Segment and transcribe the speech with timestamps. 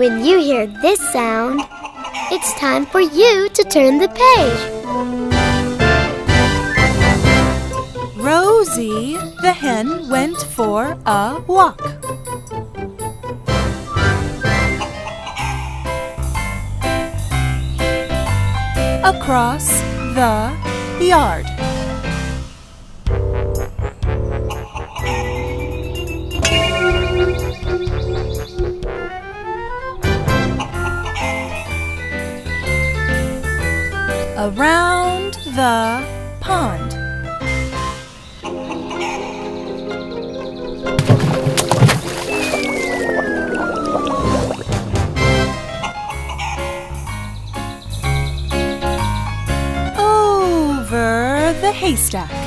[0.00, 1.60] When you hear this sound,
[2.32, 4.62] it's time for you to turn the page.
[8.16, 11.82] Rosie the hen went for a walk.
[19.04, 19.68] Across
[20.16, 20.56] the
[20.98, 21.44] yard.
[34.40, 36.02] Around the
[36.40, 36.94] pond.
[49.98, 52.39] Over the haystack.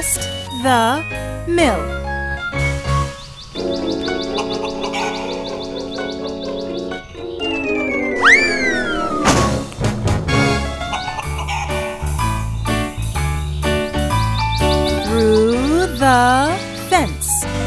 [0.00, 0.22] Past
[0.62, 1.04] the
[1.46, 1.76] mill.
[15.04, 17.59] Through the fence.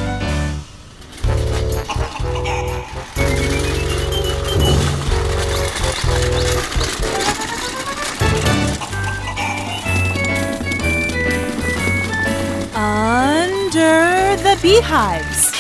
[14.64, 15.52] Beehives.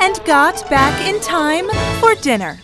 [0.00, 1.68] And got back in time
[1.98, 2.60] for dinner.